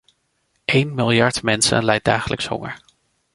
Eén 0.65 0.93
miljard 0.95 1.41
mensen 1.43 1.85
lijdt 1.85 2.05
dagelijks 2.05 2.45
honger. 2.47 2.81